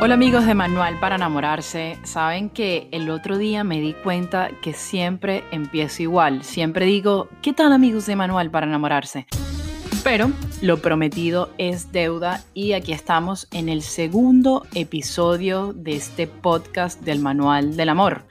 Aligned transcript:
Hola 0.00 0.14
amigos 0.14 0.46
de 0.46 0.54
Manual 0.54 1.00
para 1.00 1.16
enamorarse, 1.16 1.98
saben 2.04 2.50
que 2.50 2.86
el 2.92 3.10
otro 3.10 3.36
día 3.36 3.64
me 3.64 3.80
di 3.80 3.94
cuenta 3.94 4.48
que 4.62 4.72
siempre 4.72 5.42
empiezo 5.50 6.04
igual, 6.04 6.44
siempre 6.44 6.86
digo, 6.86 7.28
¿qué 7.42 7.52
tal 7.52 7.72
amigos 7.72 8.06
de 8.06 8.14
Manual 8.14 8.48
para 8.48 8.66
enamorarse? 8.66 9.26
Pero 10.04 10.30
lo 10.62 10.80
prometido 10.80 11.50
es 11.58 11.90
deuda 11.90 12.44
y 12.54 12.74
aquí 12.74 12.92
estamos 12.92 13.48
en 13.50 13.68
el 13.68 13.82
segundo 13.82 14.68
episodio 14.72 15.72
de 15.72 15.96
este 15.96 16.28
podcast 16.28 17.00
del 17.02 17.18
Manual 17.18 17.76
del 17.76 17.88
Amor. 17.88 18.22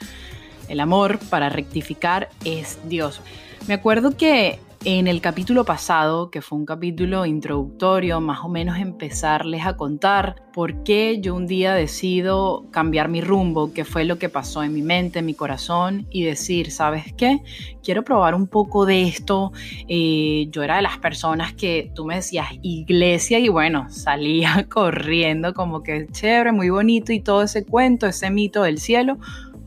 El 0.70 0.80
amor, 0.80 1.20
para 1.30 1.50
rectificar, 1.50 2.30
es 2.46 2.80
Dios. 2.86 3.20
Me 3.68 3.74
acuerdo 3.74 4.16
que 4.16 4.62
en 4.86 5.08
el 5.08 5.22
capítulo 5.22 5.66
pasado, 5.66 6.30
que 6.30 6.42
fue 6.42 6.58
un 6.58 6.66
capítulo 6.66 7.26
introductorio, 7.26 8.22
más 8.22 8.40
o 8.44 8.50
menos 8.50 8.78
empezarles 8.78 9.66
a 9.66 9.76
contar 9.76 10.44
por 10.54 10.84
qué 10.84 11.20
yo 11.20 11.36
un 11.36 11.48
día 11.48 11.74
decido 11.74 12.66
cambiar 12.72 13.10
mi 13.10 13.22
rumbo, 13.22 13.74
qué 13.74 13.86
fue 13.86 14.06
lo 14.06 14.18
que 14.18 14.30
pasó 14.30 14.64
en 14.64 14.74
mi 14.74 14.82
mente, 14.82 15.20
en 15.20 15.26
mi 15.26 15.34
corazón 15.34 16.08
y 16.10 16.24
decir, 16.24 16.72
¿sabes 16.72 17.14
qué? 17.14 17.42
Quiero 17.84 18.04
probar 18.04 18.36
un 18.36 18.48
poco 18.48 18.86
de 18.86 19.04
esto. 19.04 19.52
Eh, 19.88 20.48
yo 20.52 20.64
era 20.64 20.78
de 20.78 20.84
las 20.84 20.98
personas 21.00 21.54
que 21.54 21.92
tú 21.94 22.06
me 22.06 22.16
decías 22.16 22.48
iglesia 22.62 23.40
y 23.40 23.50
bueno, 23.50 23.88
salía 23.90 24.68
corriendo 24.70 25.54
como 25.54 25.84
que 25.84 26.08
chévere, 26.12 26.52
muy 26.52 26.70
bonito 26.70 27.12
y 27.12 27.20
todo 27.20 27.44
ese 27.44 27.66
cuento, 27.66 28.08
ese 28.08 28.30
mito 28.30 28.64
del 28.64 28.80
cielo, 28.80 29.18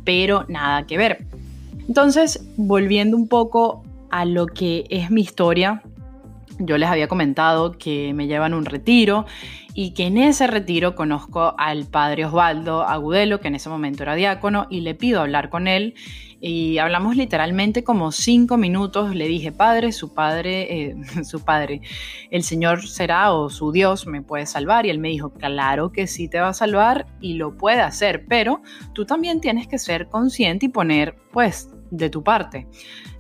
pero 0.05 0.47
nada 0.49 0.87
que 0.87 0.97
ver. 0.97 1.27
Entonces, 1.89 2.47
volviendo 2.57 3.17
un 3.17 3.27
poco 3.27 3.83
a 4.11 4.25
lo 4.25 4.47
que 4.47 4.85
es 4.91 5.11
mi 5.11 5.23
historia, 5.23 5.83
yo 6.61 6.77
les 6.77 6.89
había 6.89 7.09
comentado 7.09 7.73
que 7.73 8.13
me 8.13 8.27
llevan 8.27 8.53
un 8.53 8.67
retiro 8.67 9.25
y 9.73 9.93
que 9.93 10.07
en 10.07 10.19
ese 10.19 10.47
retiro 10.47 10.95
conozco 10.95 11.55
al 11.57 11.87
padre 11.87 12.27
Osvaldo 12.27 12.83
Agudelo, 12.83 13.41
que 13.41 13.49
en 13.49 13.55
ese 13.55 13.71
momento 13.71 14.03
era 14.03 14.15
diácono, 14.15 14.67
y 14.69 14.81
le 14.81 14.95
pido 14.95 15.21
hablar 15.21 15.49
con 15.49 15.69
él. 15.69 15.95
Y 16.43 16.79
hablamos 16.79 17.17
literalmente 17.17 17.85
como 17.85 18.13
cinco 18.13 18.57
minutos. 18.57 19.15
Le 19.15 19.29
dije, 19.29 19.53
padre, 19.53 19.93
su 19.93 20.13
padre, 20.13 20.89
eh, 20.89 20.97
su 21.25 21.45
padre, 21.45 21.81
el 22.31 22.43
Señor 22.43 22.87
será 22.87 23.33
o 23.33 23.49
su 23.49 23.73
Dios 23.73 24.07
me 24.07 24.23
puede 24.23 24.47
salvar. 24.47 24.85
Y 24.85 24.91
él 24.91 24.99
me 24.99 25.09
dijo, 25.09 25.33
claro 25.33 25.93
que 25.93 26.07
sí 26.07 26.29
te 26.29 26.41
va 26.41 26.49
a 26.49 26.55
salvar 26.55 27.07
y 27.21 27.35
lo 27.35 27.57
puede 27.57 27.81
hacer, 27.81 28.27
pero 28.27 28.63
tú 28.93 29.07
también 29.07 29.41
tienes 29.41 29.67
que 29.67 29.79
ser 29.79 30.09
consciente 30.09 30.67
y 30.67 30.69
poner, 30.69 31.17
pues, 31.33 31.71
de 31.91 32.11
tu 32.11 32.23
parte. 32.23 32.67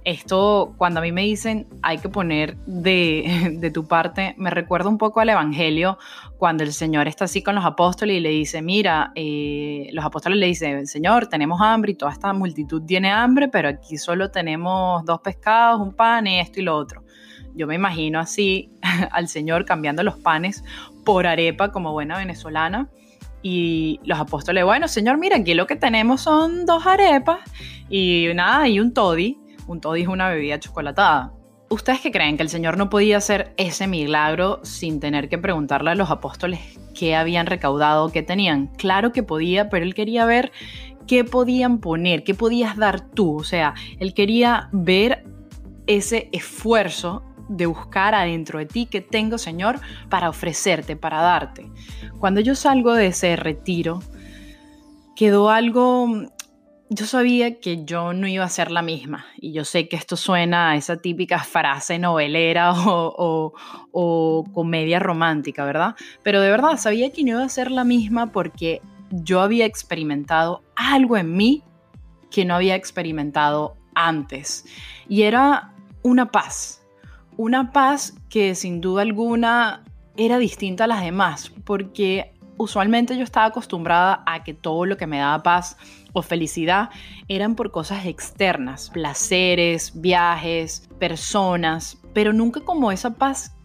Esto, 0.04 0.74
cuando 0.78 1.00
a 1.00 1.02
mí 1.02 1.12
me 1.12 1.22
dicen 1.22 1.66
hay 1.82 1.98
que 1.98 2.08
poner 2.08 2.56
de, 2.66 3.70
tu 3.72 3.86
parte, 3.86 4.34
me 4.38 4.50
recuerda 4.50 4.88
un 4.88 4.98
poco 4.98 5.20
al 5.20 5.28
Evangelio, 5.28 5.98
cuando 6.38 6.64
el 6.64 6.72
Señor 6.72 7.06
está 7.06 7.26
así 7.26 7.42
con 7.42 7.54
los 7.54 7.64
apóstoles 7.64 8.16
y 8.16 8.20
le 8.20 8.30
dice, 8.30 8.62
mira, 8.62 9.12
eh, 9.14 9.88
los 9.92 10.04
apóstoles 10.04 10.38
le 10.38 10.46
dicen, 10.46 10.86
Señor, 10.86 11.26
tenemos 11.26 11.60
hambre 11.60 11.92
y 11.92 11.94
toda 11.94 12.12
esta 12.12 12.32
multitud 12.32 12.82
tiene 12.86 13.10
hambre, 13.10 13.48
pero 13.48 13.68
aquí 13.68 13.98
solo 13.98 14.30
tenemos 14.30 15.04
dos 15.04 15.20
pescados, 15.20 15.80
un 15.80 15.92
pan 15.92 16.26
y 16.26 16.40
esto 16.40 16.60
y 16.60 16.62
lo 16.62 16.76
otro. 16.76 17.04
Yo 17.54 17.66
me 17.66 17.74
imagino 17.74 18.20
así 18.20 18.70
al 19.10 19.28
Señor 19.28 19.64
cambiando 19.64 20.02
los 20.02 20.16
panes 20.18 20.64
por 21.04 21.26
arepa 21.26 21.72
como 21.72 21.92
buena 21.92 22.16
venezolana. 22.16 22.88
Y 23.42 24.00
los 24.04 24.18
apóstoles, 24.18 24.64
bueno, 24.64 24.86
Señor, 24.88 25.18
mira, 25.18 25.36
aquí 25.36 25.54
lo 25.54 25.66
que 25.66 25.76
tenemos 25.76 26.20
son 26.20 26.66
dos 26.66 26.86
arepas 26.86 27.38
y 27.88 28.28
nada, 28.34 28.68
y 28.68 28.80
un 28.80 28.92
toddy 28.92 29.38
un 29.70 29.80
toddy 29.80 30.02
es 30.02 30.08
una 30.08 30.28
bebida 30.28 30.58
chocolatada. 30.58 31.32
¿Ustedes 31.68 32.00
qué 32.00 32.10
creen 32.10 32.36
que 32.36 32.42
el 32.42 32.48
Señor 32.48 32.76
no 32.76 32.90
podía 32.90 33.18
hacer 33.18 33.54
ese 33.56 33.86
milagro 33.86 34.58
sin 34.64 34.98
tener 34.98 35.28
que 35.28 35.38
preguntarle 35.38 35.92
a 35.92 35.94
los 35.94 36.10
apóstoles 36.10 36.58
qué 36.98 37.14
habían 37.14 37.46
recaudado, 37.46 38.10
qué 38.10 38.24
tenían? 38.24 38.66
Claro 38.76 39.12
que 39.12 39.22
podía, 39.22 39.68
pero 39.68 39.84
él 39.84 39.94
quería 39.94 40.24
ver 40.24 40.50
qué 41.06 41.22
podían 41.22 41.78
poner, 41.78 42.24
qué 42.24 42.34
podías 42.34 42.76
dar 42.76 43.00
tú. 43.00 43.36
O 43.36 43.44
sea, 43.44 43.74
él 44.00 44.12
quería 44.12 44.68
ver 44.72 45.24
ese 45.86 46.28
esfuerzo 46.32 47.22
de 47.50 47.66
buscar 47.66 48.14
adentro 48.14 48.60
de 48.60 48.66
ti 48.66 48.86
que 48.86 49.00
tengo, 49.00 49.36
Señor, 49.36 49.80
para 50.08 50.28
ofrecerte, 50.28 50.96
para 50.96 51.20
darte. 51.20 51.70
Cuando 52.18 52.40
yo 52.40 52.54
salgo 52.54 52.94
de 52.94 53.08
ese 53.08 53.36
retiro, 53.36 54.00
quedó 55.16 55.50
algo 55.50 56.30
yo 56.92 57.06
sabía 57.06 57.60
que 57.60 57.84
yo 57.84 58.12
no 58.12 58.26
iba 58.26 58.44
a 58.44 58.48
ser 58.48 58.72
la 58.72 58.82
misma 58.82 59.24
y 59.36 59.52
yo 59.52 59.64
sé 59.64 59.88
que 59.88 59.94
esto 59.94 60.16
suena 60.16 60.70
a 60.70 60.76
esa 60.76 60.96
típica 60.96 61.38
frase 61.38 62.00
novelera 62.00 62.72
o, 62.86 63.54
o, 63.92 64.44
comedia 64.52 64.98
romántica, 64.98 65.64
¿verdad? 65.64 65.94
Pero 66.24 66.40
de 66.40 66.50
verdad 66.50 66.76
sabía 66.78 67.12
que 67.12 67.22
no 67.22 67.30
iba 67.30 67.44
a 67.44 67.48
ser 67.48 67.70
la 67.70 67.84
misma 67.84 68.32
porque 68.32 68.82
yo 69.10 69.40
había 69.40 69.66
experimentado 69.66 70.64
algo 70.74 71.16
en 71.16 71.32
mí 71.36 71.62
que 72.28 72.44
no 72.44 72.56
había 72.56 72.74
experimentado 72.74 73.76
antes 73.94 74.64
y 75.08 75.22
era 75.22 75.72
una 76.02 76.32
paz, 76.32 76.79
una 77.40 77.72
paz 77.72 78.12
que 78.28 78.54
sin 78.54 78.82
duda 78.82 79.00
alguna 79.00 79.82
era 80.18 80.36
distinta 80.36 80.84
a 80.84 80.86
las 80.86 81.00
demás 81.00 81.50
porque 81.64 82.34
usualmente 82.58 83.16
yo 83.16 83.24
estaba 83.24 83.46
acostumbrada 83.46 84.22
a 84.26 84.44
que 84.44 84.52
todo 84.52 84.84
lo 84.84 84.98
que 84.98 85.06
me 85.06 85.20
daba 85.20 85.42
paz 85.42 85.78
o 86.12 86.20
felicidad 86.20 86.90
eran 87.28 87.54
por 87.54 87.70
cosas 87.70 88.04
externas, 88.04 88.90
placeres, 88.90 89.98
viajes, 89.98 90.86
personas, 90.98 91.96
pero 92.12 92.34
nunca 92.34 92.60
como 92.60 92.92
esa 92.92 93.14
paz 93.14 93.56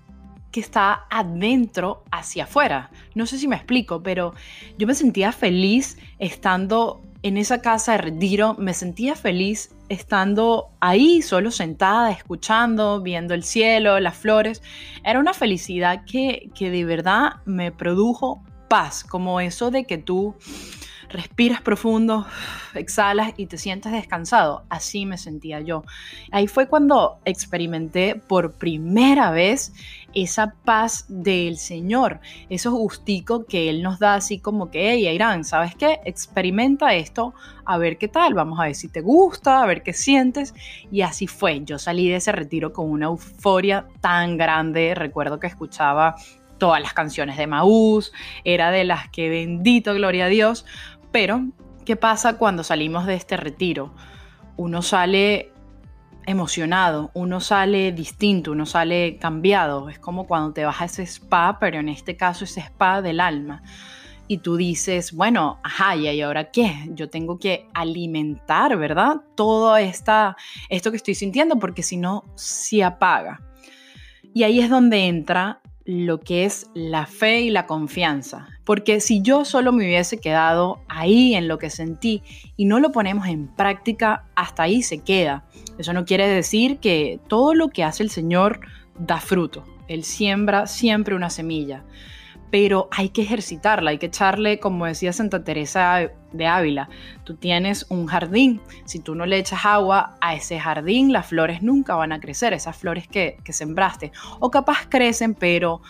que 0.53 0.62
está 0.62 1.03
adentro 1.09 2.06
hacia 2.12 2.46
afuera. 2.46 2.92
No 3.13 3.25
sé 3.25 3.38
si 3.38 3.46
me 3.46 3.57
explico, 3.57 4.02
pero 4.02 4.34
yo 4.78 4.88
me 4.88 4.96
sentía 4.96 5.34
feliz 5.34 5.97
estando 6.18 7.02
en 7.24 7.36
esa 7.36 7.59
casa 7.59 7.92
de 7.92 7.97
retiro, 7.97 8.56
me 8.57 8.74
sentía 8.74 9.16
feliz 9.16 9.75
estando 9.90 10.69
ahí, 10.79 11.22
solo 11.22 11.51
sentada, 11.51 12.12
escuchando, 12.12 13.01
viendo 13.01 13.34
el 13.34 13.44
cielo, 13.44 14.00
las 14.00 14.18
flores. 14.18 14.62
Era 15.03 15.19
una 15.19 15.34
felicidad 15.34 16.03
que, 16.06 16.50
que 16.56 16.69
de 16.69 16.85
verdad 16.85 17.38
me 17.46 17.72
produjo 17.72 18.44
paz, 18.68 19.03
como 19.03 19.40
eso 19.40 19.72
de 19.72 19.85
que 19.85 19.97
tú 19.97 20.35
respiras 21.16 21.62
profundo, 21.62 22.26
exhalas 22.74 23.34
y 23.38 23.48
te 23.48 23.58
sientes 23.58 23.92
descansado. 23.92 24.64
Así 24.70 25.06
me 25.06 25.18
sentía 25.18 25.62
yo. 25.62 25.84
Ahí 26.31 26.48
fue 26.48 26.68
cuando 26.68 27.20
experimenté 27.26 28.16
por 28.16 28.53
primera 28.53 29.31
vez 29.31 29.74
esa 30.14 30.56
paz 30.64 31.06
del 31.09 31.58
Señor, 31.58 32.22
esos 32.50 32.74
gustico 32.74 33.46
que 33.46 33.70
Él 33.70 33.84
nos 33.84 34.00
da 34.00 34.16
así 34.16 34.40
como 34.40 34.72
que, 34.72 34.92
hey, 34.92 35.08
Irán, 35.08 35.44
¿sabes 35.44 35.75
qué? 35.75 36.00
Experimenta 36.06 36.94
esto, 36.94 37.34
a 37.66 37.78
ver 37.78 37.98
qué 37.98 38.08
tal, 38.08 38.34
vamos 38.34 38.59
a 38.59 38.64
ver 38.64 38.75
si 38.75 38.88
te 38.88 39.02
gusta, 39.02 39.62
a 39.62 39.66
ver 39.66 39.84
qué 39.84 39.94
sientes. 39.94 40.54
Y 40.90 41.02
así 41.02 41.28
fue, 41.28 41.62
yo 41.66 41.78
salí 41.78 42.09
de 42.09 42.16
ese 42.16 42.31
retiro 42.31 42.72
con 42.72 42.90
una 42.90 43.08
euforia 43.08 43.88
tan 44.00 44.38
grande, 44.38 44.96
recuerdo 44.96 45.40
que 45.40 45.48
escuchaba 45.48 46.16
todas 46.58 46.81
las 46.81 46.94
canciones 46.94 47.38
de 47.38 47.48
Maús, 47.48 48.12
era 48.44 48.72
de 48.72 48.86
las 48.86 49.09
que 49.09 49.30
bendito, 49.30 49.94
gloria 49.94 50.25
a 50.25 50.30
Dios, 50.30 50.66
pero 51.16 51.48
¿qué 51.86 51.96
pasa 51.96 52.38
cuando 52.38 52.62
salimos 52.62 53.06
de 53.06 53.16
este 53.16 53.38
retiro? 53.38 53.96
Uno 54.58 54.81
sale 54.81 55.53
emocionado, 56.26 57.09
uno 57.14 57.40
sale 57.40 57.94
distinto, 57.94 58.52
uno 58.52 58.66
sale 58.66 59.16
cambiado, 59.16 59.88
es 59.88 59.98
como 59.98 60.28
cuando 60.28 60.52
te 60.52 60.66
vas 60.66 60.81
a 60.81 60.86
ese 60.86 61.04
spa, 61.04 61.58
pero 61.58 61.80
en 61.80 61.88
este 61.88 62.18
caso 62.18 62.44
ese 62.44 62.59
spa 62.59 63.02
del 63.02 63.22
alma. 63.22 63.64
Y 64.28 64.40
tú 64.40 64.58
dices, 64.58 65.14
bueno, 65.14 65.62
ajá, 65.64 65.96
¿y 65.96 66.20
ahora 66.20 66.52
qué? 66.52 66.75
Yo 66.90 67.09
tengo 67.09 67.40
que 67.40 67.70
alimentar, 67.74 68.75
¿verdad? 68.75 69.22
Todo 69.36 69.78
esta, 69.78 70.36
esto 70.68 70.92
que 70.92 70.98
estoy 70.98 71.16
sintiendo, 71.16 71.59
porque 71.59 71.81
si 71.81 71.96
no, 71.96 72.25
se 72.36 72.84
apaga. 72.84 73.40
Y 74.34 74.44
ahí 74.44 74.59
es 74.59 74.70
donde 74.70 75.08
entra 75.08 75.62
lo 75.85 76.19
que 76.19 76.46
es 76.46 76.68
la 76.73 77.06
fe 77.06 77.41
y 77.41 77.50
la 77.51 77.68
confianza. 77.68 78.50
Porque 78.63 79.00
si 79.00 79.21
yo 79.21 79.45
solo 79.45 79.71
me 79.71 79.86
hubiese 79.86 80.19
quedado 80.19 80.81
ahí 80.88 81.36
en 81.36 81.48
lo 81.48 81.60
que 81.60 81.69
sentí 81.69 82.24
y 82.57 82.65
no 82.65 82.80
lo 82.80 82.92
ponemos 82.92 83.27
en 83.27 83.48
práctica, 83.48 84.25
hasta 84.36 84.63
ahí 84.63 84.81
se 84.81 85.04
queda. 85.04 85.45
Eso 85.77 85.94
no 85.94 86.06
quiere 86.06 86.27
decir 86.27 86.80
que 86.80 87.19
todo 87.27 87.54
lo 87.54 87.69
que 87.69 87.83
hace 87.83 88.01
el 88.01 88.10
Señor 88.10 88.60
da 88.98 89.19
fruto. 89.19 89.63
Él 89.88 90.04
siembra 90.04 90.65
siempre 90.65 91.15
una 91.15 91.30
semilla 91.30 91.83
pero 92.56 92.88
hay 92.90 93.10
que 93.10 93.24
ejercitarla, 93.24 93.92
hay 93.92 93.98
que 93.98 94.06
echarle, 94.06 94.62
como 94.62 94.86
decía 94.86 95.12
Santa 95.12 95.44
Teresa 95.44 96.10
de 96.31 96.48
Ávila, 96.48 96.88
tú 97.25 97.36
tienes 97.36 97.86
un 97.90 98.06
jardín, 98.06 98.62
si 98.86 99.02
tú 99.02 99.13
no 99.13 99.25
le 99.25 99.38
echas 99.40 99.66
agua 99.66 100.16
a 100.22 100.36
ese 100.36 100.57
jardín, 100.57 101.12
las 101.12 101.25
flores 101.25 101.62
nunca 101.62 101.96
van 101.96 102.13
a 102.13 102.22
crecer, 102.22 102.54
esas 102.54 102.78
flores 102.78 103.10
que, 103.10 103.36
que 103.44 103.52
sembraste, 103.52 104.13
o 104.40 104.52
capaz 104.52 104.88
crecen, 104.88 105.34
pero 105.34 105.81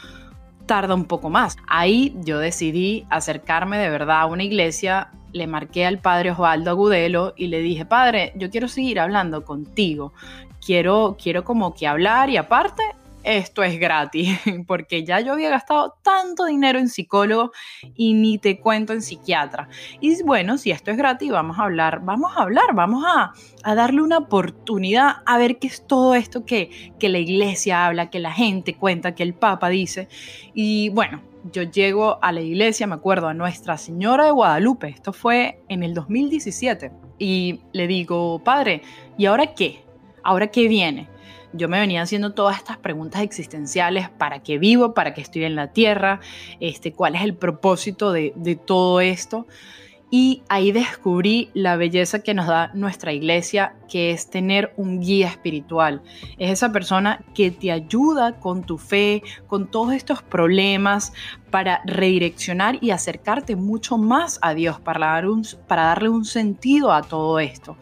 tarda 0.66 0.96
un 0.96 1.06
poco 1.06 1.30
más. 1.30 1.56
Ahí 1.68 2.16
yo 2.22 2.40
decidí 2.40 3.06
acercarme 3.12 3.78
de 3.78 3.92
verdad 3.92 4.22
a 4.22 4.26
una 4.26 4.42
iglesia, 4.42 5.12
le 5.34 5.46
marqué 5.46 5.86
al 5.86 6.00
padre 6.00 6.32
Osvaldo 6.32 6.72
Agudelo 6.72 7.36
y 7.38 7.46
le 7.46 7.60
dije, 7.60 7.86
padre, 7.86 8.34
yo 8.38 8.50
quiero 8.50 8.68
seguir 8.68 9.00
hablando 9.00 9.46
contigo, 9.46 10.14
quiero, 10.66 11.16
quiero 11.22 11.44
como 11.44 11.76
que 11.76 11.86
hablar 11.86 12.32
y 12.32 12.38
aparte 12.38 12.82
esto 13.25 13.63
es 13.63 13.80
gratis, 13.80 14.39
porque 14.68 15.04
ya 15.04 15.19
yo 15.19 15.33
había 15.33 15.50
gastado 15.50 15.98
tanto 16.04 16.45
dinero 16.45 16.80
en 16.80 16.88
psicólogo 16.88 17.51
y 17.95 18.13
ni 18.13 18.38
te 18.38 18.60
cuento 18.60 18.94
en 18.94 19.01
psiquiatra. 19.01 19.68
Y 20.00 20.22
bueno, 20.24 20.57
si 20.57 20.72
esto 20.72 20.92
es 20.92 20.98
gratis, 20.98 21.31
vamos 21.31 21.60
a 21.60 21.63
hablar, 21.63 22.01
vamos 22.04 22.31
a 22.38 22.44
hablar, 22.44 22.74
vamos 22.74 23.04
a, 23.06 23.33
darle 23.75 24.04
una 24.04 24.19
oportunidad 24.19 25.18
a 25.25 25.38
ver 25.39 25.57
qué 25.57 25.68
es 25.68 25.86
todo 25.88 26.13
esto 26.13 26.45
que, 26.45 26.94
que 27.00 27.10
la 27.10 27.18
iglesia 27.18 27.86
habla, 27.86 28.12
que 28.12 28.19
la 28.19 28.31
gente 28.31 28.75
cuenta, 28.75 29.16
que 29.16 29.24
el 29.24 29.33
Papa 29.33 29.69
dice. 29.69 30.07
Y 30.54 30.89
bueno, 30.89 31.22
yo 31.51 31.63
llego 31.63 32.19
a 32.24 32.31
la 32.31 32.42
iglesia, 32.42 32.86
me 32.86 32.95
acuerdo, 32.95 33.27
a 33.27 33.33
Nuestra 33.33 33.77
Señora 33.77 34.25
de 34.25 34.31
Guadalupe, 34.31 34.88
esto 34.88 35.13
fue 35.13 35.60
en 35.68 35.83
el 35.83 35.94
2017, 35.94 36.92
y 37.18 37.60
le 37.72 37.88
digo, 37.88 38.39
padre, 38.44 38.81
¿y 39.18 39.25
ahora 39.25 39.54
qué? 39.54 39.83
¿Ahora 40.24 40.48
qué 40.48 40.68
viene? 40.68 41.07
Yo 41.57 41.69
me 41.69 41.80
venía 41.80 42.02
haciendo 42.02 42.34
todas 42.34 42.57
estas 42.57 42.78
preguntas 42.78 43.22
existenciales, 43.22 44.10
¿para 44.10 44.40
qué 44.40 44.57
vivo? 44.57 44.94
¿Para 44.94 45.13
qué 45.13 45.22
estoy 45.22 45.46
en 45.46 45.56
la 45.56 45.72
tierra? 45.72 46.19
Este, 46.60 46.92
¿Cuál 46.92 47.16
es 47.16 47.22
el 47.22 47.34
propósito 47.34 48.12
de, 48.12 48.34
de 48.36 48.56
todo 48.56 49.00
esto? 49.00 49.48
Y 50.12 50.44
ahí 50.50 50.72
descubrí 50.72 51.50
la 51.54 51.75
belleza 51.78 52.19
que 52.19 52.34
nos 52.34 52.48
da 52.48 52.72
nuestra 52.74 53.12
iglesia, 53.12 53.75
que 53.90 54.12
es 54.12 54.30
tener 54.30 54.72
un 54.78 55.00
guía 55.00 55.28
espiritual. 55.28 56.02
Es 56.38 56.52
esa 56.52 56.72
persona 56.72 57.24
que 57.34 57.52
te 57.52 57.72
ayuda 57.72 58.40
con 58.40 58.63
tu 58.63 58.78
fe, 58.78 59.24
con 59.48 59.69
todos 59.69 59.94
estos 59.94 60.22
problemas, 60.22 61.12
para 61.50 61.81
redireccionar 61.86 62.78
y 62.81 62.92
acercarte 62.92 63.56
mucho 63.56 63.98
más 63.98 64.40
a 64.42 64.54
Dios, 64.54 64.80
para, 64.80 65.24
para 65.68 65.84
darle 65.84 66.10
un 66.10 66.25
sentido 66.25 66.92
a 66.92 67.01
todo 67.01 67.40
esto. 67.40 67.78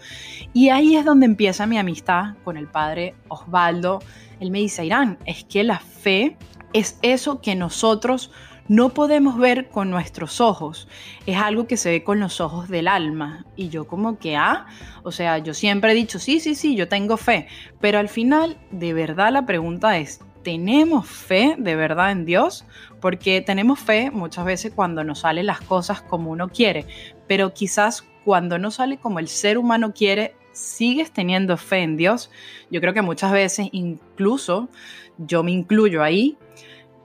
Y 0.53 0.69
ahí 0.69 0.95
es 0.95 1.05
donde 1.05 1.25
empieza 1.25 1.65
mi 1.65 1.77
amistad 1.77 2.35
con 2.43 2.55
el 2.55 2.67
padre 2.67 3.15
Osvaldo. 3.27 3.99
Él 4.39 4.49
me 4.49 4.59
dice, 4.59 4.85
Irán, 4.85 5.17
es 5.25 5.43
que 5.43 5.63
la 5.63 5.79
fe 5.79 6.37
es 6.73 6.97
eso 7.01 7.41
que 7.41 7.55
nosotros 7.55 8.31
no 8.67 8.89
podemos 8.89 9.37
ver 9.37 9.69
con 9.69 9.89
nuestros 9.89 10.39
ojos, 10.39 10.87
es 11.25 11.37
algo 11.37 11.67
que 11.67 11.77
se 11.77 11.91
ve 11.91 12.03
con 12.03 12.19
los 12.19 12.39
ojos 12.39 12.69
del 12.69 12.87
alma. 12.87 13.45
Y 13.55 13.69
yo 13.69 13.87
como 13.87 14.17
que, 14.17 14.35
ah, 14.35 14.65
o 15.03 15.11
sea, 15.11 15.37
yo 15.39 15.53
siempre 15.53 15.91
he 15.91 15.95
dicho, 15.95 16.19
sí, 16.19 16.39
sí, 16.39 16.55
sí, 16.55 16.75
yo 16.75 16.87
tengo 16.87 17.17
fe, 17.17 17.47
pero 17.81 17.99
al 17.99 18.09
final, 18.09 18.57
de 18.71 18.93
verdad 18.93 19.31
la 19.31 19.45
pregunta 19.45 19.97
es, 19.97 20.21
¿tenemos 20.43 21.07
fe 21.07 21.55
de 21.57 21.75
verdad 21.75 22.11
en 22.11 22.25
Dios? 22.25 22.65
Porque 23.01 23.41
tenemos 23.41 23.79
fe 23.79 24.11
muchas 24.11 24.45
veces 24.45 24.71
cuando 24.73 25.03
nos 25.03 25.19
salen 25.19 25.45
las 25.45 25.61
cosas 25.61 26.01
como 26.01 26.31
uno 26.31 26.49
quiere, 26.49 26.85
pero 27.27 27.53
quizás 27.53 28.05
cuando 28.23 28.57
no 28.57 28.71
sale 28.71 28.97
como 28.97 29.19
el 29.19 29.27
ser 29.27 29.57
humano 29.57 29.93
quiere, 29.93 30.35
sigues 30.53 31.11
teniendo 31.11 31.57
fe 31.57 31.79
en 31.79 31.97
Dios. 31.97 32.31
Yo 32.71 32.79
creo 32.79 32.93
que 32.93 33.01
muchas 33.01 33.31
veces, 33.31 33.67
incluso 33.71 34.69
yo 35.17 35.43
me 35.43 35.51
incluyo 35.51 36.03
ahí, 36.03 36.37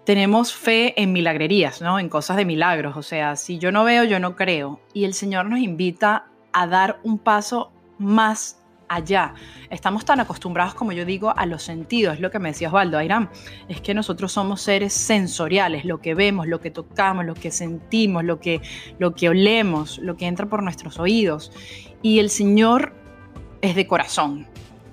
tenemos 0.08 0.54
fe 0.54 0.94
en 1.02 1.12
milagrerías, 1.12 1.82
¿no? 1.82 1.98
En 1.98 2.08
cosas 2.08 2.38
de 2.38 2.46
milagros. 2.46 2.96
O 2.96 3.02
sea, 3.02 3.36
si 3.36 3.58
yo 3.58 3.70
no 3.72 3.84
veo, 3.84 4.04
yo 4.04 4.18
no 4.18 4.36
creo. 4.36 4.80
Y 4.94 5.04
el 5.04 5.12
Señor 5.12 5.44
nos 5.44 5.58
invita 5.58 6.28
a 6.54 6.66
dar 6.66 6.98
un 7.02 7.18
paso 7.18 7.72
más 7.98 8.58
allá. 8.88 9.34
Estamos 9.68 10.06
tan 10.06 10.18
acostumbrados, 10.18 10.72
como 10.72 10.92
yo 10.92 11.04
digo, 11.04 11.34
a 11.36 11.44
los 11.44 11.62
sentidos. 11.62 12.14
Es 12.14 12.20
lo 12.20 12.30
que 12.30 12.38
me 12.38 12.48
decía 12.48 12.68
Osvaldo 12.68 12.96
Ayrán. 12.96 13.28
Es 13.68 13.82
que 13.82 13.92
nosotros 13.92 14.32
somos 14.32 14.62
seres 14.62 14.94
sensoriales. 14.94 15.84
Lo 15.84 16.00
que 16.00 16.14
vemos, 16.14 16.46
lo 16.46 16.62
que 16.62 16.70
tocamos, 16.70 17.26
lo 17.26 17.34
que 17.34 17.50
sentimos, 17.50 18.24
lo 18.24 18.40
que, 18.40 18.62
lo 18.98 19.14
que 19.14 19.28
olemos, 19.28 19.98
lo 19.98 20.16
que 20.16 20.26
entra 20.26 20.46
por 20.46 20.62
nuestros 20.62 20.98
oídos. 20.98 21.52
Y 22.00 22.18
el 22.18 22.30
Señor 22.30 22.94
es 23.60 23.76
de 23.76 23.86
corazón 23.86 24.46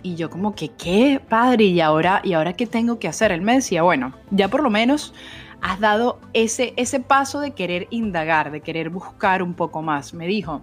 y 0.06 0.13
yo 0.13 0.30
como 0.30 0.54
que, 0.54 0.69
¿qué, 0.69 1.19
padre? 1.28 1.63
¿Y 1.63 1.81
ahora, 1.81 2.22
¿Y 2.24 2.34
ahora 2.34 2.54
qué 2.54 2.68
tengo 2.68 3.00
que 3.00 3.07
hacer? 3.07 3.31
Él 3.31 3.42
me 3.42 3.56
decía, 3.56 3.81
bueno, 3.81 4.13
ya 4.30 4.50
por 4.50 4.62
lo 4.62 4.69
menos 4.69 5.16
has 5.62 5.80
dado 5.80 6.19
ese, 6.34 6.75
ese 6.78 7.00
paso 7.00 7.40
de 7.40 7.56
querer 7.56 7.88
indagar, 7.90 8.52
de 8.52 8.62
querer 8.62 8.92
buscar 8.92 9.42
un 9.42 9.56
poco 9.56 9.81
más. 9.81 10.13
Me 10.13 10.28
dijo, 10.28 10.62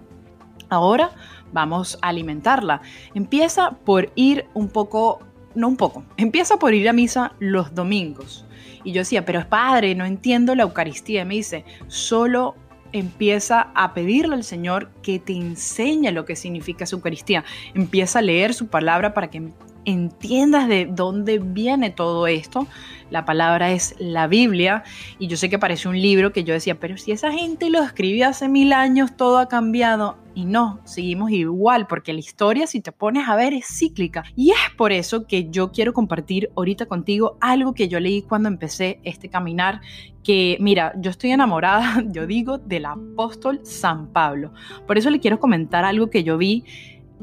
ahora 0.69 1.11
vamos 1.51 1.99
a 2.01 2.07
alimentarla. 2.07 2.79
Empieza 3.15 3.71
por 3.71 4.13
ir 4.15 4.45
un 4.53 4.69
poco, 4.69 5.19
no 5.55 5.67
un 5.67 5.75
poco, 5.75 6.05
empieza 6.15 6.55
por 6.57 6.73
ir 6.73 6.87
a 6.87 6.93
misa 6.93 7.33
los 7.39 7.75
domingos. 7.75 8.45
Y 8.85 8.93
yo 8.93 9.01
decía, 9.01 9.25
pero 9.25 9.39
es 9.39 9.45
padre, 9.45 9.93
no 9.93 10.05
entiendo 10.05 10.55
la 10.55 10.63
Eucaristía. 10.63 11.23
Y 11.23 11.25
me 11.25 11.33
dice, 11.35 11.65
solo 11.87 12.55
empieza 12.93 13.71
a 13.75 13.93
pedirle 13.93 14.35
al 14.35 14.43
Señor 14.43 14.89
que 15.01 15.19
te 15.19 15.33
enseñe 15.33 16.11
lo 16.11 16.25
que 16.25 16.35
significa 16.35 16.85
su 16.85 16.95
Eucaristía. 16.95 17.43
Empieza 17.73 18.19
a 18.19 18.21
leer 18.21 18.53
su 18.53 18.67
palabra 18.67 19.13
para 19.13 19.29
que 19.29 19.51
entiendas 19.85 20.67
de 20.67 20.85
dónde 20.85 21.39
viene 21.39 21.89
todo 21.89 22.27
esto. 22.27 22.67
La 23.09 23.25
palabra 23.25 23.71
es 23.71 23.95
la 23.99 24.27
Biblia 24.27 24.83
y 25.19 25.27
yo 25.27 25.37
sé 25.37 25.49
que 25.49 25.59
parece 25.59 25.87
un 25.87 26.01
libro 26.01 26.31
que 26.31 26.43
yo 26.43 26.53
decía, 26.53 26.79
pero 26.79 26.97
si 26.97 27.11
esa 27.11 27.31
gente 27.31 27.69
lo 27.69 27.83
escribió 27.83 28.29
hace 28.29 28.47
mil 28.47 28.73
años, 28.73 29.15
todo 29.17 29.39
ha 29.39 29.47
cambiado. 29.47 30.22
Y 30.35 30.45
no, 30.45 30.79
seguimos 30.83 31.31
igual, 31.31 31.85
porque 31.87 32.13
la 32.13 32.19
historia, 32.19 32.65
si 32.65 32.81
te 32.81 32.91
pones 32.91 33.29
a 33.29 33.35
ver, 33.35 33.53
es 33.53 33.67
cíclica. 33.67 34.23
Y 34.35 34.49
es 34.51 34.57
por 34.77 34.91
eso 34.91 35.27
que 35.27 35.49
yo 35.49 35.71
quiero 35.71 35.93
compartir 35.93 36.49
ahorita 36.55 36.87
contigo 36.87 37.37
algo 37.39 37.73
que 37.73 37.87
yo 37.87 37.99
leí 37.99 38.23
cuando 38.23 38.49
empecé 38.49 38.99
este 39.03 39.29
caminar, 39.29 39.81
que 40.23 40.57
mira, 40.59 40.93
yo 40.97 41.11
estoy 41.11 41.31
enamorada, 41.31 42.03
yo 42.11 42.25
digo, 42.25 42.57
del 42.57 42.85
apóstol 42.85 43.59
San 43.63 44.07
Pablo. 44.07 44.53
Por 44.87 44.97
eso 44.97 45.09
le 45.09 45.19
quiero 45.19 45.39
comentar 45.39 45.85
algo 45.85 46.09
que 46.09 46.23
yo 46.23 46.37
vi 46.37 46.63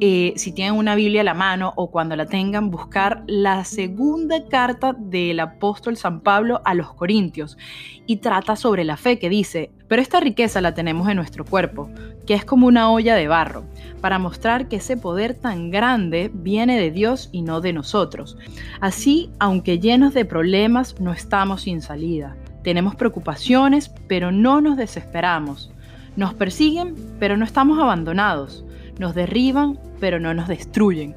eh, 0.02 0.32
si 0.36 0.52
tienen 0.52 0.76
una 0.76 0.94
Biblia 0.94 1.20
a 1.20 1.24
la 1.24 1.34
mano 1.34 1.74
o 1.76 1.90
cuando 1.90 2.16
la 2.16 2.24
tengan, 2.24 2.70
buscar 2.70 3.22
la 3.26 3.64
segunda 3.64 4.46
carta 4.48 4.94
del 4.98 5.40
apóstol 5.40 5.98
San 5.98 6.20
Pablo 6.22 6.62
a 6.64 6.72
los 6.72 6.94
Corintios 6.94 7.58
y 8.06 8.16
trata 8.16 8.56
sobre 8.56 8.84
la 8.84 8.96
fe 8.96 9.18
que 9.18 9.28
dice, 9.28 9.72
pero 9.90 10.02
esta 10.02 10.20
riqueza 10.20 10.60
la 10.60 10.72
tenemos 10.72 11.08
en 11.08 11.16
nuestro 11.16 11.44
cuerpo, 11.44 11.90
que 12.24 12.34
es 12.34 12.44
como 12.44 12.68
una 12.68 12.92
olla 12.92 13.16
de 13.16 13.26
barro, 13.26 13.64
para 14.00 14.20
mostrar 14.20 14.68
que 14.68 14.76
ese 14.76 14.96
poder 14.96 15.34
tan 15.34 15.72
grande 15.72 16.30
viene 16.32 16.78
de 16.78 16.92
Dios 16.92 17.28
y 17.32 17.42
no 17.42 17.60
de 17.60 17.72
nosotros. 17.72 18.38
Así, 18.80 19.32
aunque 19.40 19.80
llenos 19.80 20.14
de 20.14 20.24
problemas, 20.24 21.00
no 21.00 21.12
estamos 21.12 21.62
sin 21.62 21.82
salida. 21.82 22.36
Tenemos 22.62 22.94
preocupaciones, 22.94 23.90
pero 24.06 24.30
no 24.30 24.60
nos 24.60 24.76
desesperamos. 24.76 25.72
Nos 26.14 26.34
persiguen, 26.34 26.94
pero 27.18 27.36
no 27.36 27.44
estamos 27.44 27.80
abandonados. 27.80 28.64
Nos 29.00 29.16
derriban, 29.16 29.76
pero 29.98 30.20
no 30.20 30.32
nos 30.34 30.46
destruyen. 30.46 31.16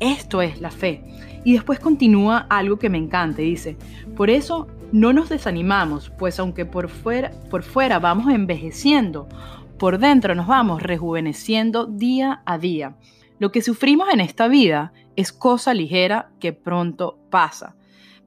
Esto 0.00 0.40
es 0.40 0.62
la 0.62 0.70
fe. 0.70 1.04
Y 1.44 1.52
después 1.52 1.78
continúa 1.78 2.46
algo 2.48 2.78
que 2.78 2.88
me 2.88 2.96
encanta, 2.96 3.42
dice, 3.42 3.76
por 4.16 4.30
eso 4.30 4.66
no 4.94 5.12
nos 5.12 5.28
desanimamos, 5.28 6.10
pues 6.10 6.38
aunque 6.38 6.66
por 6.66 6.88
fuera, 6.88 7.32
por 7.50 7.64
fuera 7.64 7.98
vamos 7.98 8.32
envejeciendo, 8.32 9.28
por 9.76 9.98
dentro 9.98 10.36
nos 10.36 10.46
vamos 10.46 10.84
rejuveneciendo 10.84 11.86
día 11.86 12.42
a 12.46 12.58
día. 12.58 12.94
Lo 13.40 13.50
que 13.50 13.60
sufrimos 13.60 14.08
en 14.12 14.20
esta 14.20 14.46
vida 14.46 14.92
es 15.16 15.32
cosa 15.32 15.74
ligera 15.74 16.30
que 16.38 16.52
pronto 16.52 17.18
pasa, 17.28 17.74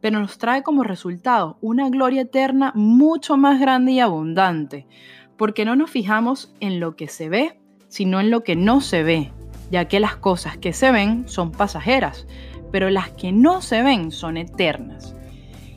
pero 0.01 0.19
nos 0.19 0.37
trae 0.39 0.61
como 0.61 0.83
resultado 0.83 1.57
una 1.61 1.89
gloria 1.89 2.23
eterna 2.23 2.73
mucho 2.75 3.37
más 3.37 3.61
grande 3.61 3.93
y 3.93 4.01
abundante, 4.01 4.87
porque 5.37 5.63
no 5.63 5.77
nos 5.77 5.89
fijamos 5.89 6.53
en 6.59 6.81
lo 6.81 6.97
que 6.97 7.07
se 7.07 7.29
ve, 7.29 7.61
sino 7.87 8.19
en 8.19 8.29
lo 8.29 8.43
que 8.43 8.57
no 8.57 8.81
se 8.81 9.03
ve, 9.03 9.31
ya 9.71 9.85
que 9.87 10.01
las 10.01 10.17
cosas 10.17 10.57
que 10.57 10.73
se 10.73 10.91
ven 10.91 11.29
son 11.29 11.53
pasajeras, 11.53 12.27
pero 12.73 12.89
las 12.89 13.11
que 13.11 13.31
no 13.31 13.61
se 13.61 13.83
ven 13.83 14.11
son 14.11 14.35
eternas. 14.35 15.13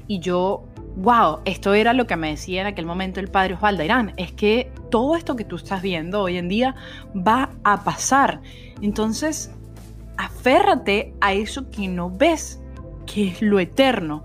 Y 0.09 0.19
yo, 0.19 0.65
wow, 0.97 1.41
esto 1.45 1.75
era 1.75 1.93
lo 1.93 2.07
que 2.07 2.17
me 2.17 2.31
decía 2.31 2.61
en 2.61 2.67
aquel 2.67 2.87
momento 2.87 3.21
el 3.21 3.29
padre 3.29 3.55
Osvaldo 3.55 3.83
Irán, 3.83 4.13
es 4.17 4.33
que 4.33 4.73
todo 4.91 5.17
esto 5.17 5.37
que 5.37 5.45
tú 5.45 5.57
estás 5.57 5.83
viendo 5.83 6.21
hoy 6.21 6.37
en 6.37 6.49
día 6.49 6.75
va 7.17 7.51
a 7.65 7.85
pasar. 7.85 8.41
Entonces, 8.83 9.51
aférrate 10.17 11.15
a 11.21 11.33
eso 11.33 11.71
que 11.71 11.89
no 11.89 12.11
ves, 12.11 12.61
que 13.07 13.29
es 13.29 13.43
lo 13.43 13.59
eterno. 13.59 14.25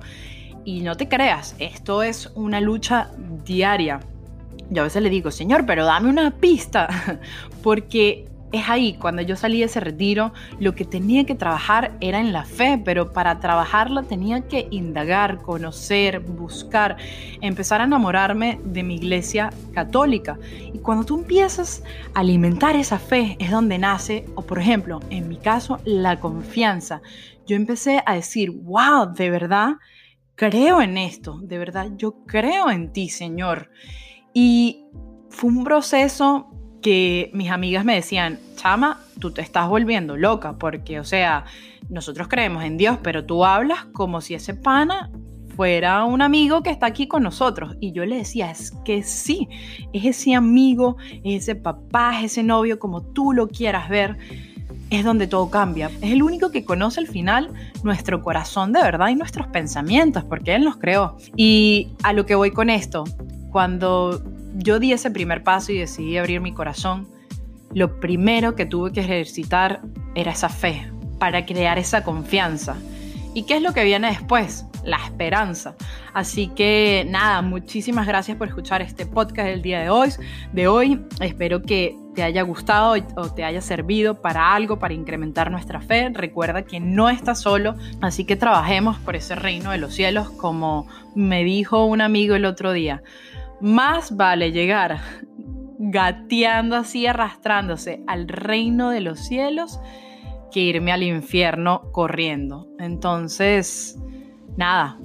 Y 0.64 0.82
no 0.82 0.98
te 0.98 1.08
creas, 1.08 1.56
esto 1.60 2.02
es 2.04 2.32
una 2.36 2.60
lucha 2.60 3.12
diaria. 3.46 4.00
Yo 4.72 4.82
a 4.82 4.86
veces 4.86 5.04
le 5.04 5.12
digo, 5.12 5.30
Señor, 5.30 5.66
pero 5.66 5.86
dame 5.86 6.10
una 6.10 6.32
pista, 6.32 7.20
porque 7.64 8.28
es 8.58 8.70
ahí, 8.70 8.94
cuando 8.94 9.22
yo 9.22 9.36
salí 9.36 9.60
de 9.60 9.66
ese 9.66 9.80
retiro, 9.80 10.34
lo 10.60 10.76
que 10.76 10.86
tenía 10.86 11.26
que 11.26 11.36
trabajar 11.36 11.98
era 12.00 12.20
en 12.20 12.34
la 12.34 12.44
fe, 12.44 12.82
pero 12.84 13.14
para 13.14 13.40
trabajarla 13.40 14.04
tenía 14.04 14.42
que 14.48 14.68
indagar, 14.72 15.42
conocer, 15.42 16.20
buscar, 16.20 16.98
empezar 17.42 17.82
a 17.82 17.86
enamorarme 17.86 18.60
de 18.64 18.84
mi 18.84 18.96
iglesia 18.96 19.52
católica. 19.74 20.38
Y 20.74 20.80
cuando 20.80 21.06
tú 21.06 21.20
empiezas 21.20 21.84
a 22.14 22.20
alimentar 22.20 22.76
esa 22.76 23.00
fe, 23.00 23.38
es 23.40 23.52
donde 23.52 23.78
nace, 23.78 24.26
o 24.36 24.42
por 24.42 24.60
ejemplo, 24.60 25.00
en 25.10 25.28
mi 25.28 25.38
caso, 25.38 25.80
la 25.86 26.20
confianza. 26.20 27.02
Yo 27.48 27.56
empecé 27.56 28.02
a 28.06 28.16
decir, 28.16 28.52
wow, 28.52 29.14
de 29.14 29.30
verdad, 29.30 29.74
creo 30.36 30.82
en 30.82 30.98
esto, 30.98 31.40
de 31.42 31.58
verdad, 31.58 31.90
yo 31.96 32.26
creo 32.26 32.70
en 32.70 32.92
ti, 32.92 33.10
Señor. 33.10 33.70
Y 34.34 34.86
fue 35.30 35.50
un 35.50 35.64
proceso 35.64 36.52
que 36.86 37.32
mis 37.34 37.50
amigas 37.50 37.84
me 37.84 37.96
decían, 37.96 38.38
chama, 38.58 39.00
tú 39.20 39.32
te 39.32 39.42
estás 39.42 39.68
volviendo 39.68 40.18
loca, 40.18 40.54
porque, 40.60 41.00
o 41.00 41.04
sea, 41.04 41.46
nosotros 41.90 42.28
creemos 42.28 42.64
en 42.64 42.78
Dios, 42.78 43.00
pero 43.02 43.26
tú 43.26 43.44
hablas 43.44 43.86
como 43.86 44.22
si 44.22 44.36
ese 44.36 44.54
pana 44.54 45.10
fuera 45.56 46.06
un 46.06 46.22
amigo 46.22 46.62
que 46.62 46.70
está 46.70 46.86
aquí 46.86 47.08
con 47.08 47.24
nosotros. 47.24 47.76
Y 47.80 47.92
yo 47.92 48.06
le 48.06 48.18
decía, 48.18 48.52
es 48.52 48.72
que 48.86 49.02
sí, 49.02 49.50
es 49.94 50.06
ese 50.06 50.36
amigo, 50.36 50.98
es 51.24 51.42
ese 51.42 51.56
papá, 51.56 52.20
es 52.20 52.34
ese 52.34 52.44
novio, 52.44 52.78
como 52.78 53.02
tú 53.02 53.34
lo 53.34 53.48
quieras 53.48 53.90
ver, 53.90 54.20
es 54.92 55.04
donde 55.04 55.26
todo 55.26 55.50
cambia. 55.50 55.90
Es 56.04 56.12
el 56.12 56.22
único 56.22 56.52
que 56.52 56.66
conoce 56.66 57.00
al 57.00 57.08
final 57.08 57.50
nuestro 57.84 58.22
corazón 58.22 58.74
de 58.74 58.84
verdad 58.84 59.08
y 59.08 59.16
nuestros 59.16 59.48
pensamientos, 59.48 60.24
porque 60.24 60.54
Él 60.54 60.64
nos 60.64 60.78
creó. 60.78 61.18
Y 61.36 61.88
a 62.04 62.14
lo 62.14 62.28
que 62.28 62.36
voy 62.36 62.52
con 62.52 62.70
esto, 62.70 63.06
cuando 63.52 64.22
yo 64.58 64.80
di 64.80 64.94
ese 64.94 65.12
primer 65.12 65.44
paso 65.44 65.72
y 65.72 65.78
decidí 65.78 66.18
abrir 66.18 66.42
mi 66.42 66.54
corazón, 66.54 67.08
lo 67.74 68.00
primero 68.00 68.56
que 68.56 68.66
tuve 68.66 68.94
que 68.94 69.02
ejercitar 69.02 69.82
era 70.16 70.32
esa 70.32 70.50
fe 70.50 70.90
para 71.20 71.46
crear 71.46 71.78
esa 71.78 72.04
confianza. 72.04 72.78
¿Y 73.34 73.44
qué 73.44 73.58
es 73.58 73.62
lo 73.62 73.74
que 73.74 73.84
viene 73.84 74.08
después? 74.08 74.66
La 74.86 74.98
esperanza. 74.98 75.76
Así 76.14 76.48
que 76.48 77.06
nada, 77.10 77.42
muchísimas 77.42 78.08
gracias 78.08 78.38
por 78.38 78.48
escuchar 78.48 78.82
este 78.82 79.06
podcast 79.06 79.50
del 79.50 79.62
día 79.62 79.82
de 79.82 79.90
hoy. 79.90 80.10
De 80.54 80.70
hoy 80.70 81.02
espero 81.20 81.62
que 81.62 81.98
te 82.16 82.24
haya 82.24 82.44
gustado 82.44 82.96
o 83.18 83.34
te 83.34 83.44
haya 83.44 83.60
servido 83.60 84.22
para 84.22 84.56
algo, 84.56 84.80
para 84.80 84.94
incrementar 84.94 85.52
nuestra 85.52 85.82
fe. 85.82 86.10
Recuerda 86.14 86.62
que 86.62 86.80
no 86.80 87.10
estás 87.10 87.42
solo, 87.42 87.76
así 88.00 88.24
que 88.24 88.38
trabajemos 88.38 88.98
por 89.00 89.18
ese 89.18 89.36
reino 89.36 89.72
de 89.72 89.80
los 89.80 89.94
cielos, 89.94 90.30
como 90.30 90.88
me 91.14 91.44
dijo 91.44 91.84
un 91.84 92.00
amigo 92.00 92.36
el 92.36 92.46
otro 92.46 92.72
día. 92.72 93.04
Más 93.62 94.16
vale 94.16 94.52
llegar 94.52 95.00
gateando 95.78 96.76
así, 96.76 97.08
arrastrándose 97.08 98.04
al 98.08 98.28
reino 98.28 98.90
de 98.90 99.02
los 99.02 99.20
cielos, 99.20 99.80
que 100.52 100.62
irme 100.62 100.92
al 100.92 101.04
infierno 101.04 101.92
corriendo. 101.92 102.68
Entonces, 102.80 103.98
nada, 104.58 104.98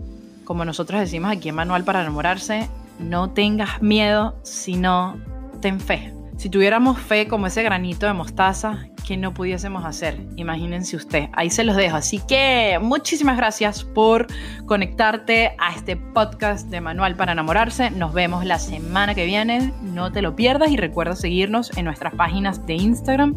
como 0.44 0.64
nosotros 0.64 1.00
decimos 1.00 1.30
aquí 1.30 1.48
en 1.48 1.56
Manual 1.56 1.84
para 1.84 2.00
enamorarse, 2.00 2.68
no 2.98 3.30
tengas 3.30 3.82
miedo, 3.82 4.38
sino 4.42 5.16
ten 5.60 5.80
fe. 5.80 6.14
Si 6.40 6.48
tuviéramos 6.48 6.98
fe 6.98 7.28
como 7.28 7.48
ese 7.48 7.62
granito 7.62 8.06
de 8.06 8.14
mostaza, 8.14 8.86
¿qué 9.06 9.18
no 9.18 9.34
pudiésemos 9.34 9.84
hacer? 9.84 10.26
Imagínense 10.36 10.96
usted. 10.96 11.28
Ahí 11.34 11.50
se 11.50 11.64
los 11.64 11.76
dejo. 11.76 11.96
Así 11.96 12.18
que 12.26 12.78
muchísimas 12.80 13.36
gracias 13.36 13.84
por 13.84 14.26
conectarte 14.64 15.54
a 15.58 15.74
este 15.74 15.96
podcast 15.96 16.70
de 16.70 16.80
Manual 16.80 17.14
para 17.14 17.32
enamorarse. 17.32 17.90
Nos 17.90 18.14
vemos 18.14 18.46
la 18.46 18.58
semana 18.58 19.14
que 19.14 19.26
viene. 19.26 19.74
No 19.82 20.12
te 20.12 20.22
lo 20.22 20.34
pierdas 20.34 20.70
y 20.70 20.78
recuerda 20.78 21.14
seguirnos 21.14 21.76
en 21.76 21.84
nuestras 21.84 22.14
páginas 22.14 22.64
de 22.64 22.72
Instagram, 22.72 23.36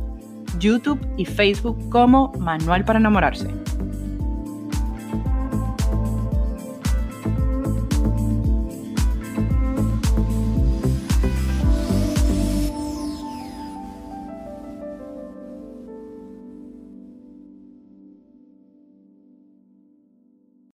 YouTube 0.58 1.06
y 1.18 1.26
Facebook 1.26 1.90
como 1.90 2.32
Manual 2.40 2.86
para 2.86 3.00
enamorarse. 3.00 3.50